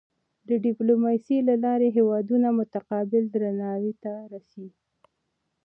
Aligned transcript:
د 0.47 0.49
ډیپلوماسۍ 0.65 1.37
له 1.49 1.55
لارې 1.65 1.87
هېوادونه 1.97 2.47
متقابل 2.59 3.23
درناوی 3.33 3.93
ته 4.03 4.11
رسي. 4.33 4.67